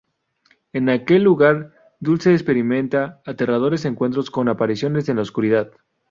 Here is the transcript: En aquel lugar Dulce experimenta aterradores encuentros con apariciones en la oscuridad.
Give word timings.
En 0.73 0.89
aquel 0.89 1.21
lugar 1.21 1.75
Dulce 1.99 2.33
experimenta 2.33 3.21
aterradores 3.23 3.85
encuentros 3.85 4.31
con 4.31 4.49
apariciones 4.49 5.07
en 5.09 5.17
la 5.17 5.21
oscuridad. 5.21 5.71